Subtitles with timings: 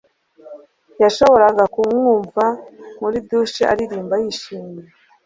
[1.01, 2.43] Yashoboraga kumwumva
[3.01, 4.83] muri douche aririmba yishimye